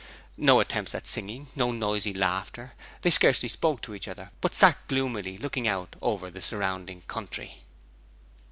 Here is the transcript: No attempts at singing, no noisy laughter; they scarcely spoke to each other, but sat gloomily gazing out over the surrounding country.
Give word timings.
No 0.37 0.59
attempts 0.59 0.95
at 0.95 1.05
singing, 1.05 1.45
no 1.55 1.71
noisy 1.71 2.11
laughter; 2.11 2.71
they 3.03 3.11
scarcely 3.11 3.47
spoke 3.47 3.83
to 3.83 3.93
each 3.93 4.07
other, 4.07 4.31
but 4.41 4.55
sat 4.55 4.79
gloomily 4.87 5.37
gazing 5.37 5.67
out 5.67 5.95
over 6.01 6.31
the 6.31 6.41
surrounding 6.41 7.01
country. 7.03 7.59